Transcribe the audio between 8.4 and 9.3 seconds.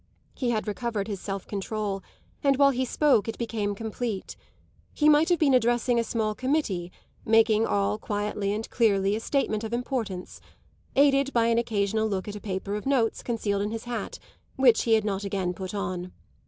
and clearly a